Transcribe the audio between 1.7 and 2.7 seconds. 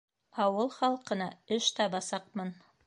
табасаҡмын.